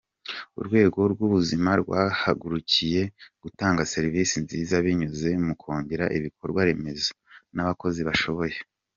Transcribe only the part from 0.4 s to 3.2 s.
Urwego rw’ubuzima rwahagurukiye